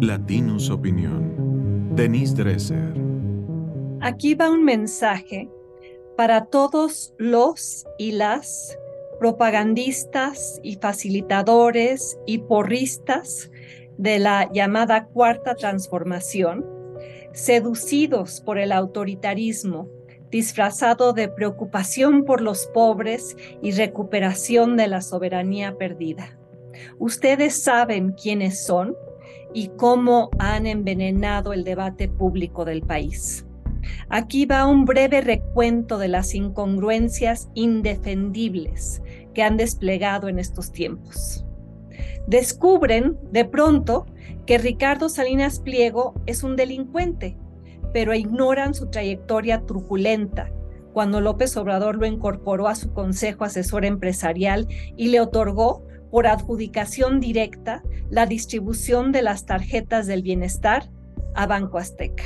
Latinus 0.00 0.68
Opinión. 0.68 1.94
Denise 1.96 2.34
Dresser. 2.34 2.92
Aquí 4.02 4.34
va 4.34 4.50
un 4.50 4.62
mensaje 4.62 5.48
para 6.16 6.44
todos 6.44 7.14
los 7.16 7.86
y 7.98 8.12
las 8.12 8.76
propagandistas 9.18 10.60
y 10.62 10.76
facilitadores 10.76 12.18
y 12.26 12.38
porristas 12.38 13.50
de 13.96 14.18
la 14.18 14.50
llamada 14.52 15.06
cuarta 15.06 15.54
transformación, 15.54 16.66
seducidos 17.32 18.42
por 18.42 18.58
el 18.58 18.72
autoritarismo, 18.72 19.88
disfrazado 20.30 21.14
de 21.14 21.28
preocupación 21.28 22.26
por 22.26 22.42
los 22.42 22.66
pobres 22.66 23.34
y 23.62 23.72
recuperación 23.72 24.76
de 24.76 24.88
la 24.88 25.00
soberanía 25.00 25.78
perdida. 25.78 26.38
Ustedes 26.98 27.62
saben 27.62 28.12
quiénes 28.12 28.62
son 28.62 28.94
y 29.56 29.68
cómo 29.68 30.28
han 30.38 30.66
envenenado 30.66 31.54
el 31.54 31.64
debate 31.64 32.08
público 32.08 32.66
del 32.66 32.82
país. 32.82 33.46
Aquí 34.10 34.44
va 34.44 34.66
un 34.66 34.84
breve 34.84 35.22
recuento 35.22 35.96
de 35.96 36.08
las 36.08 36.34
incongruencias 36.34 37.48
indefendibles 37.54 39.00
que 39.32 39.42
han 39.42 39.56
desplegado 39.56 40.28
en 40.28 40.38
estos 40.38 40.72
tiempos. 40.72 41.46
Descubren 42.26 43.16
de 43.32 43.46
pronto 43.46 44.04
que 44.44 44.58
Ricardo 44.58 45.08
Salinas 45.08 45.60
Pliego 45.60 46.12
es 46.26 46.42
un 46.42 46.54
delincuente, 46.54 47.38
pero 47.94 48.12
ignoran 48.12 48.74
su 48.74 48.90
trayectoria 48.90 49.62
truculenta 49.62 50.52
cuando 50.92 51.22
López 51.22 51.56
Obrador 51.56 51.96
lo 51.96 52.04
incorporó 52.04 52.68
a 52.68 52.74
su 52.74 52.92
consejo 52.92 53.44
asesor 53.44 53.86
empresarial 53.86 54.68
y 54.96 55.08
le 55.08 55.20
otorgó 55.20 55.85
por 56.10 56.26
adjudicación 56.26 57.20
directa 57.20 57.82
la 58.10 58.26
distribución 58.26 59.12
de 59.12 59.22
las 59.22 59.46
tarjetas 59.46 60.06
del 60.06 60.22
bienestar 60.22 60.90
a 61.34 61.46
Banco 61.46 61.78
Azteca. 61.78 62.24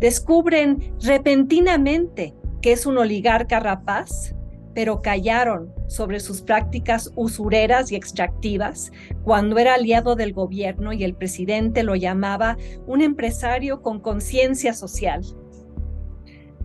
Descubren 0.00 0.94
repentinamente 1.02 2.34
que 2.60 2.72
es 2.72 2.86
un 2.86 2.98
oligarca 2.98 3.60
rapaz, 3.60 4.34
pero 4.74 5.00
callaron 5.00 5.72
sobre 5.88 6.20
sus 6.20 6.42
prácticas 6.42 7.12
usureras 7.16 7.90
y 7.92 7.96
extractivas 7.96 8.92
cuando 9.24 9.58
era 9.58 9.74
aliado 9.74 10.16
del 10.16 10.32
gobierno 10.32 10.92
y 10.92 11.04
el 11.04 11.14
presidente 11.14 11.82
lo 11.82 11.94
llamaba 11.94 12.56
un 12.86 13.00
empresario 13.00 13.82
con 13.82 14.00
conciencia 14.00 14.74
social 14.74 15.24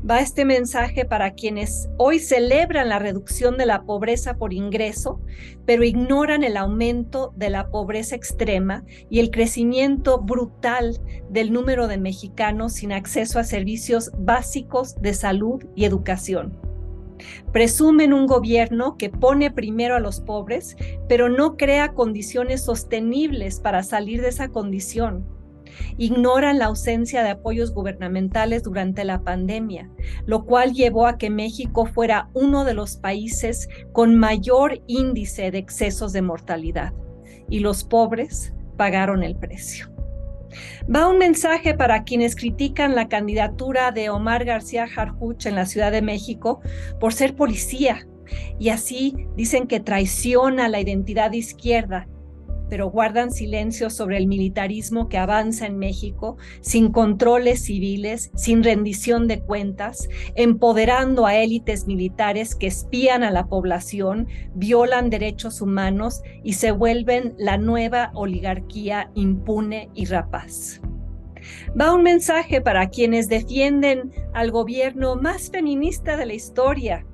va 0.10 0.20
este 0.20 0.46
mensaje 0.46 1.06
para 1.06 1.32
quienes 1.32 1.90
hoy 1.98 2.20
celebran 2.20 2.90
la 2.90 3.00
reducción 3.00 3.58
de 3.58 3.66
la 3.66 3.84
pobreza 3.84 4.36
por 4.36 4.54
ingreso, 4.54 5.20
pero 5.66 5.84
ignoran 5.84 6.44
el 6.44 6.58
aumento 6.58 7.34
de 7.36 7.50
la 7.50 7.70
pobreza 7.70 8.16
extrema 8.16 8.84
y 9.10 9.20
el 9.20 9.30
crecimiento 9.30 10.20
brutal 10.20 11.00
del 11.30 11.54
número 11.54 11.88
de 11.88 11.98
mexicanos 11.98 12.74
sin 12.74 12.92
acceso 12.92 13.40
a 13.40 13.44
servicios 13.44 14.12
básicos 14.18 14.96
de 15.02 15.14
salud 15.14 15.64
y 15.76 15.86
educación. 15.86 16.58
Presumen 17.52 18.14
un 18.14 18.26
gobierno 18.26 18.98
que 18.98 19.12
pone 19.12 19.52
primero 19.52 19.96
a 19.96 20.00
los 20.00 20.22
pobres, 20.22 20.76
pero 21.08 21.30
no 21.30 21.56
crea 21.56 21.94
condiciones 21.94 22.64
sostenibles 22.64 23.60
para 23.60 23.84
salir 23.84 24.22
de 24.22 24.30
esa 24.30 24.48
condición 24.48 25.24
ignoran 25.98 26.60
la 26.60 26.66
ausencia 26.66 27.24
de 27.24 27.32
apoyos 27.32 27.74
gubernamentales 27.74 28.64
durante 28.64 29.04
la 29.04 29.22
pandemia, 29.22 29.90
lo 30.26 30.46
cual 30.46 30.74
llevó 30.74 31.08
a 31.08 31.18
que 31.18 31.30
México 31.30 31.86
fuera 31.86 32.30
uno 32.34 32.66
de 32.66 32.74
los 32.74 32.98
países 32.98 33.70
con 33.94 34.16
mayor 34.16 34.82
índice 34.88 35.52
de 35.52 35.58
excesos 35.58 36.14
de 36.14 36.22
mortalidad 36.22 36.94
y 37.50 37.60
los 37.60 37.84
pobres 37.84 38.54
pagaron 38.78 39.24
el 39.24 39.36
precio. 39.36 39.92
Va 40.94 41.08
un 41.08 41.18
mensaje 41.18 41.74
para 41.74 42.04
quienes 42.04 42.36
critican 42.36 42.96
la 42.96 43.08
candidatura 43.08 43.92
de 43.92 44.10
Omar 44.10 44.46
García 44.46 44.88
Harfuch 44.94 45.46
en 45.46 45.56
la 45.56 45.66
Ciudad 45.66 45.92
de 45.92 46.02
México 46.02 46.62
por 47.00 47.14
ser 47.14 47.36
policía 47.36 48.08
y 48.60 48.70
así 48.70 49.28
dicen 49.36 49.68
que 49.68 49.80
traiciona 49.80 50.68
la 50.70 50.80
identidad 50.80 51.32
izquierda 51.34 52.08
pero 52.72 52.90
guardan 52.90 53.32
silencio 53.32 53.90
sobre 53.90 54.16
el 54.16 54.28
militarismo 54.28 55.10
que 55.10 55.18
avanza 55.18 55.66
en 55.66 55.78
México 55.78 56.38
sin 56.62 56.94
controles 56.94 57.66
civiles, 57.66 58.32
sin 58.34 58.64
rendición 58.64 59.28
de 59.28 59.42
cuentas, 59.42 60.08
empoderando 60.36 61.26
a 61.26 61.36
élites 61.36 61.86
militares 61.86 62.56
que 62.56 62.68
espían 62.68 63.24
a 63.24 63.32
la 63.32 63.48
población, 63.48 64.30
violan 64.56 65.10
derechos 65.10 65.60
humanos 65.60 66.22
y 66.46 66.54
se 66.54 66.72
vuelven 66.72 67.36
la 67.38 67.58
nueva 67.58 68.12
oligarquía 68.14 69.12
impune 69.16 69.90
y 69.94 70.06
rapaz. 70.06 70.80
Va 71.78 71.94
un 71.94 72.04
mensaje 72.04 72.62
para 72.62 72.88
quienes 72.88 73.28
defienden 73.28 74.14
al 74.34 74.50
gobierno 74.50 75.18
más 75.18 75.50
feminista 75.50 76.16
de 76.16 76.26
la 76.26 76.36
historia, 76.36 77.06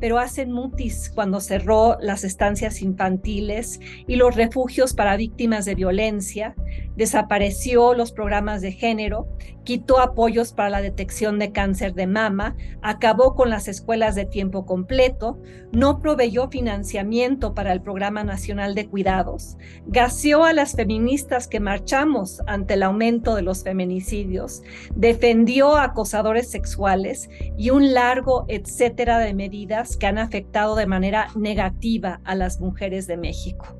pero 0.00 0.18
hacen 0.18 0.50
mutis 0.50 1.10
cuando 1.14 1.40
cerró 1.40 1.98
las 2.00 2.24
estancias 2.24 2.82
infantiles 2.82 3.80
y 4.06 4.16
los 4.16 4.34
refugios 4.34 4.94
para 4.94 5.16
víctimas 5.16 5.66
de 5.66 5.74
violencia, 5.74 6.54
desapareció 6.96 7.94
los 7.94 8.12
programas 8.12 8.60
de 8.60 8.72
género, 8.72 9.28
quitó 9.64 10.00
apoyos 10.00 10.52
para 10.52 10.70
la 10.70 10.82
detección 10.82 11.38
de 11.38 11.52
cáncer 11.52 11.94
de 11.94 12.06
mama, 12.06 12.56
acabó 12.82 13.34
con 13.34 13.50
las 13.50 13.68
escuelas 13.68 14.14
de 14.14 14.24
tiempo 14.24 14.66
completo, 14.66 15.40
no 15.72 16.00
proveyó 16.00 16.48
financiamiento 16.48 17.54
para 17.54 17.72
el 17.72 17.80
Programa 17.80 18.24
Nacional 18.24 18.74
de 18.74 18.88
Cuidados, 18.88 19.56
gaseó 19.86 20.44
a 20.44 20.52
las 20.52 20.74
feministas 20.74 21.46
que 21.46 21.60
marchamos 21.60 22.40
ante 22.46 22.74
el 22.74 22.82
aumento 22.82 23.34
de 23.34 23.42
los 23.42 23.62
feminicidios, 23.62 24.62
defendió 24.94 25.76
a 25.76 25.84
acosadores 25.84 26.50
sexuales 26.50 27.28
y 27.56 27.70
un 27.70 27.94
largo 27.94 28.44
etcétera 28.48 29.18
de 29.18 29.34
medidas 29.34 29.96
que 29.96 30.06
han 30.06 30.18
afectado 30.18 30.74
de 30.74 30.86
manera 30.86 31.28
negativa 31.36 32.20
a 32.24 32.34
las 32.34 32.60
mujeres 32.60 33.06
de 33.06 33.16
México. 33.16 33.79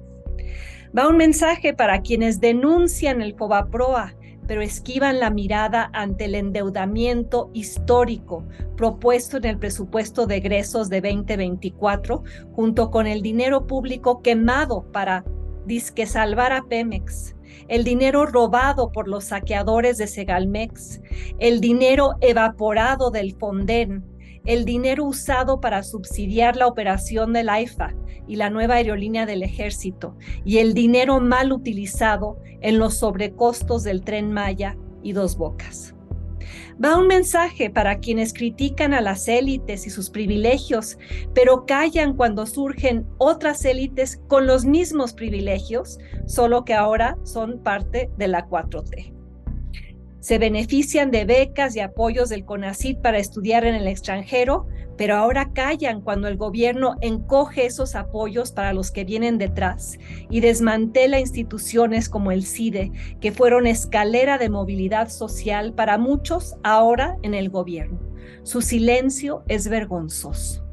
Va 0.97 1.06
un 1.06 1.17
mensaje 1.17 1.73
para 1.73 2.03
quienes 2.03 2.41
denuncian 2.41 3.23
el 3.23 3.37
Fobaproa, 3.37 4.15
pero 4.49 4.61
esquivan 4.61 5.21
la 5.21 5.31
mirada 5.31 5.89
ante 5.93 6.25
el 6.25 6.34
endeudamiento 6.34 7.49
histórico 7.53 8.45
propuesto 8.77 9.37
en 9.37 9.45
el 9.45 9.59
presupuesto 9.59 10.27
de 10.27 10.39
egresos 10.39 10.89
de 10.89 11.01
2024, 11.01 12.25
junto 12.53 12.91
con 12.91 13.06
el 13.06 13.23
dinero 13.23 13.69
público 13.69 14.21
quemado 14.21 14.83
para 14.91 15.25
disque 15.65 16.06
salvar 16.06 16.53
a 16.53 16.65
Pemex, 16.65 17.37
el 17.69 17.84
dinero 17.84 18.27
robado 18.27 18.91
por 18.91 19.07
los 19.07 19.27
saqueadores 19.27 19.97
de 19.99 20.09
Segalmex, 20.09 21.01
el 21.39 21.61
dinero 21.61 22.17
evaporado 22.21 23.12
del 23.12 23.37
Fonden, 23.37 24.05
el 24.45 24.65
dinero 24.65 25.05
usado 25.05 25.61
para 25.61 25.83
subsidiar 25.83 26.56
la 26.56 26.67
operación 26.67 27.33
del 27.33 27.49
AIFA 27.49 27.95
y 28.27 28.37
la 28.37 28.51
nueva 28.51 28.75
aerolínea 28.75 29.27
del 29.27 29.43
ejército, 29.43 30.17
y 30.45 30.59
el 30.59 30.75
dinero 30.75 31.21
mal 31.21 31.53
utilizado 31.53 32.39
en 32.61 32.78
los 32.78 32.99
sobrecostos 32.99 33.83
del 33.83 34.03
tren 34.03 34.33
Maya 34.33 34.77
y 35.03 35.12
Dos 35.12 35.37
Bocas. 35.37 35.95
Va 36.83 36.97
un 36.97 37.06
mensaje 37.06 37.69
para 37.69 37.99
quienes 37.99 38.33
critican 38.33 38.95
a 38.95 39.01
las 39.01 39.28
élites 39.28 39.87
y 39.87 39.91
sus 39.91 40.09
privilegios, 40.09 40.97
pero 41.34 41.67
callan 41.67 42.17
cuando 42.17 42.47
surgen 42.47 43.07
otras 43.19 43.65
élites 43.65 44.21
con 44.28 44.47
los 44.47 44.65
mismos 44.65 45.12
privilegios, 45.12 45.99
solo 46.27 46.65
que 46.65 46.75
ahora 46.75 47.19
son 47.25 47.62
parte 47.62 48.11
de 48.17 48.28
la 48.28 48.49
4T 48.49 49.20
se 50.21 50.39
benefician 50.39 51.11
de 51.11 51.25
becas 51.25 51.75
y 51.77 51.81
apoyos 51.81 52.29
del 52.29 52.45
CONACIT 52.45 53.01
para 53.01 53.19
estudiar 53.19 53.65
en 53.65 53.75
el 53.75 53.87
extranjero, 53.87 54.67
pero 54.97 55.17
ahora 55.17 55.51
callan 55.55 56.03
cuando 56.03 56.29
el 56.29 56.37
gobierno 56.37 56.97
encoge 57.01 57.65
esos 57.65 57.95
apoyos 57.95 58.53
para 58.53 58.75
los 58.75 58.91
que 58.91 59.05
vienen 59.05 59.39
detrás 59.39 59.99
y 60.29 60.41
desmantela 60.41 61.19
instituciones 61.19 62.11
como 62.11 62.33
el 62.33 62.45
CIDE, 62.45 62.93
que 63.21 63.33
fueron 63.33 63.67
escalera 63.67 64.37
de 64.37 64.51
movilidad 64.51 65.09
social 65.09 65.72
para 65.72 65.97
muchos 65.97 66.55
ahora 66.63 67.16
en 67.23 67.33
el 67.34 67.49
gobierno. 67.49 67.99
Su 68.43 68.61
silencio 68.61 69.43
es 69.49 69.69
vergonzoso. 69.69 70.66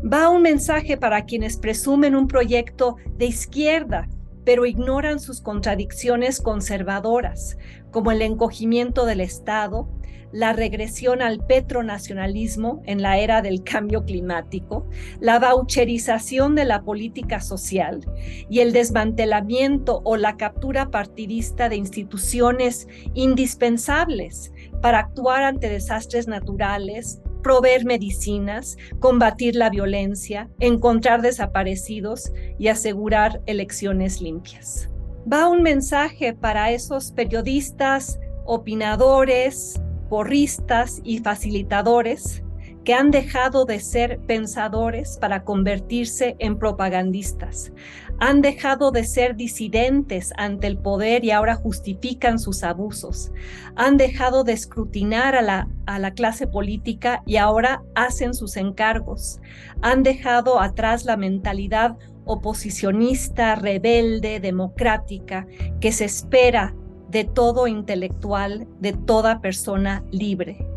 Va 0.00 0.28
un 0.28 0.42
mensaje 0.42 0.96
para 0.96 1.24
quienes 1.24 1.56
presumen 1.56 2.14
un 2.14 2.28
proyecto 2.28 2.96
de 3.16 3.26
izquierda 3.26 4.08
pero 4.48 4.64
ignoran 4.64 5.20
sus 5.20 5.42
contradicciones 5.42 6.40
conservadoras, 6.40 7.58
como 7.90 8.12
el 8.12 8.22
encogimiento 8.22 9.04
del 9.04 9.20
Estado, 9.20 9.90
la 10.32 10.54
regresión 10.54 11.20
al 11.20 11.44
petronacionalismo 11.44 12.80
en 12.86 13.02
la 13.02 13.18
era 13.18 13.42
del 13.42 13.62
cambio 13.62 14.06
climático, 14.06 14.88
la 15.20 15.38
voucherización 15.38 16.54
de 16.54 16.64
la 16.64 16.80
política 16.80 17.40
social 17.40 18.00
y 18.48 18.60
el 18.60 18.72
desmantelamiento 18.72 20.00
o 20.04 20.16
la 20.16 20.38
captura 20.38 20.90
partidista 20.90 21.68
de 21.68 21.76
instituciones 21.76 22.88
indispensables 23.12 24.50
para 24.80 25.00
actuar 25.00 25.42
ante 25.42 25.68
desastres 25.68 26.26
naturales, 26.26 27.20
proveer 27.42 27.84
medicinas, 27.84 28.76
combatir 29.00 29.54
la 29.54 29.70
violencia, 29.70 30.48
encontrar 30.60 31.22
desaparecidos 31.22 32.32
y 32.58 32.68
asegurar 32.68 33.40
elecciones 33.46 34.20
limpias. 34.20 34.88
Va 35.30 35.48
un 35.48 35.62
mensaje 35.62 36.34
para 36.34 36.70
esos 36.70 37.12
periodistas, 37.12 38.18
opinadores, 38.44 39.80
porristas 40.08 41.00
y 41.04 41.18
facilitadores 41.18 42.42
que 42.88 42.94
han 42.94 43.10
dejado 43.10 43.66
de 43.66 43.80
ser 43.80 44.18
pensadores 44.20 45.18
para 45.18 45.44
convertirse 45.44 46.36
en 46.38 46.58
propagandistas. 46.58 47.70
Han 48.18 48.40
dejado 48.40 48.92
de 48.92 49.04
ser 49.04 49.36
disidentes 49.36 50.32
ante 50.38 50.68
el 50.68 50.78
poder 50.78 51.22
y 51.22 51.30
ahora 51.30 51.54
justifican 51.54 52.38
sus 52.38 52.64
abusos. 52.64 53.30
Han 53.76 53.98
dejado 53.98 54.42
de 54.42 54.54
escrutinar 54.54 55.34
a 55.34 55.42
la, 55.42 55.68
a 55.84 55.98
la 55.98 56.12
clase 56.12 56.46
política 56.46 57.22
y 57.26 57.36
ahora 57.36 57.82
hacen 57.94 58.32
sus 58.32 58.56
encargos. 58.56 59.38
Han 59.82 60.02
dejado 60.02 60.58
atrás 60.58 61.04
la 61.04 61.18
mentalidad 61.18 61.98
oposicionista, 62.24 63.54
rebelde, 63.54 64.40
democrática, 64.40 65.46
que 65.78 65.92
se 65.92 66.06
espera 66.06 66.74
de 67.10 67.24
todo 67.24 67.66
intelectual, 67.66 68.66
de 68.80 68.94
toda 68.94 69.42
persona 69.42 70.02
libre. 70.10 70.67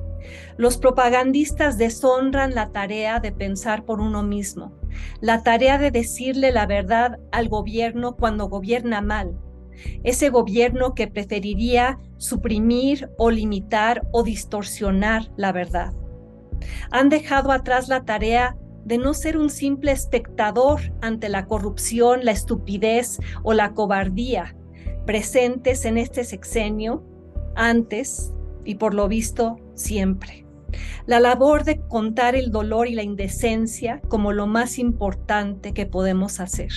Los 0.58 0.78
propagandistas 0.78 1.78
deshonran 1.78 2.56
la 2.56 2.72
tarea 2.72 3.20
de 3.20 3.32
pensar 3.32 3.86
por 3.86 4.00
uno 4.00 4.24
mismo, 4.24 4.74
la 5.20 5.44
tarea 5.44 5.78
de 5.78 5.92
decirle 5.92 6.52
la 6.52 6.66
verdad 6.66 7.20
al 7.32 7.50
gobierno 7.50 8.16
cuando 8.16 8.48
gobierna 8.48 9.02
mal, 9.02 9.38
ese 10.04 10.30
gobierno 10.30 10.94
que 10.94 11.08
preferiría 11.08 12.00
suprimir 12.18 13.10
o 13.18 13.32
limitar 13.32 14.08
o 14.12 14.24
distorsionar 14.24 15.32
la 15.38 15.52
verdad. 15.52 15.94
Han 16.92 17.10
dejado 17.10 17.52
atrás 17.52 17.88
la 17.88 18.04
tarea 18.06 18.56
de 18.86 18.98
no 18.98 19.14
ser 19.14 19.38
un 19.38 19.50
simple 19.50 19.92
espectador 19.92 20.80
ante 21.02 21.30
la 21.30 21.46
corrupción, 21.46 22.26
la 22.26 22.32
estupidez 22.32 23.20
o 23.44 23.54
la 23.54 23.74
cobardía 23.74 24.56
presentes 25.06 25.86
en 25.86 25.98
este 25.98 26.24
sexenio, 26.24 27.04
antes 27.56 28.34
y 28.64 28.76
por 28.76 28.94
lo 28.94 29.08
visto 29.08 29.60
siempre. 29.82 30.46
La 31.06 31.20
labor 31.20 31.64
de 31.64 31.82
contar 31.82 32.36
el 32.36 32.52
dolor 32.52 32.88
y 32.88 32.96
la 32.96 33.04
indecencia 33.04 34.02
como 34.08 34.32
lo 34.32 34.48
más 34.48 34.80
importante 34.80 35.74
que 35.74 35.86
podemos 35.86 36.40
hacer. 36.40 36.72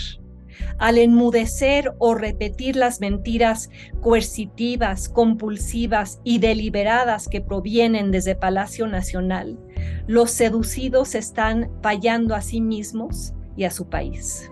Al 0.79 0.99
enmudecer 0.99 1.93
o 1.99 2.15
repetir 2.15 2.77
las 2.77 3.01
mentiras 3.01 3.71
coercitivas, 4.01 5.09
compulsivas 5.09 6.21
y 6.25 6.39
deliberadas 6.39 7.29
que 7.29 7.41
provienen 7.41 8.11
desde 8.11 8.37
Palacio 8.37 8.87
Nacional, 8.87 9.59
los 10.07 10.31
seducidos 10.31 11.15
están 11.15 11.71
fallando 11.83 12.35
a 12.35 12.41
sí 12.41 12.61
mismos 12.61 13.35
y 13.57 13.65
a 13.65 13.71
su 13.71 13.89
país. 13.89 14.51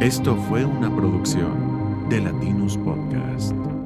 Esto 0.00 0.36
fue 0.48 0.64
una 0.64 0.94
producción 0.94 2.08
de 2.08 2.20
Latinus 2.20 2.76
Podcast. 2.78 3.79